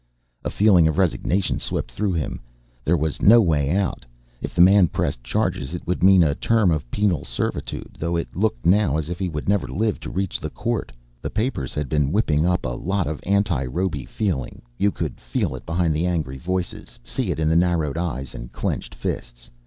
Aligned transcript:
A 0.43 0.49
feeling 0.49 0.87
of 0.87 0.97
resignation 0.97 1.59
swept 1.59 1.91
through 1.91 2.13
him, 2.13 2.41
there 2.83 2.97
was 2.97 3.21
no 3.21 3.39
way 3.39 3.69
out. 3.69 4.03
If 4.41 4.55
the 4.55 4.59
man 4.61 4.87
pressed 4.87 5.23
charges 5.23 5.75
it 5.75 5.85
would 5.85 6.01
mean 6.01 6.23
a 6.23 6.33
term 6.33 6.71
of 6.71 6.89
penal 6.89 7.23
servitude, 7.23 7.97
though 7.99 8.15
it 8.15 8.35
looked 8.35 8.65
now 8.65 8.97
as 8.97 9.11
if 9.11 9.19
he 9.19 9.29
would 9.29 9.47
never 9.47 9.67
live 9.67 9.99
to 9.99 10.09
reach 10.09 10.39
the 10.39 10.49
court. 10.49 10.91
The 11.21 11.29
papers 11.29 11.75
had 11.75 11.87
been 11.87 12.11
whipping 12.11 12.47
up 12.47 12.65
a 12.65 12.69
lot 12.69 13.05
of 13.05 13.19
anti 13.27 13.63
robe 13.67 14.07
feeling, 14.07 14.63
you 14.75 14.89
could 14.91 15.21
feel 15.21 15.55
it 15.55 15.67
behind 15.67 15.93
the 15.93 16.07
angry 16.07 16.39
voices, 16.39 16.97
see 17.03 17.29
it 17.29 17.37
in 17.37 17.47
the 17.47 17.55
narrowed 17.55 17.95
eyes 17.95 18.33
and 18.33 18.51
clenched 18.51 18.95
fists. 18.95 19.51